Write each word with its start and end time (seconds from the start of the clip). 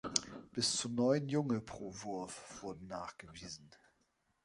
Bis 0.51 0.77
zu 0.77 0.89
neun 0.89 1.29
Junge 1.29 1.61
pro 1.61 1.93
Wurf 2.01 2.63
wurden 2.63 2.87
nachgewiesen. 2.87 3.69